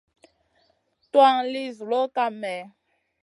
[1.11, 2.63] Tuwan li zuloʼ kam mèh?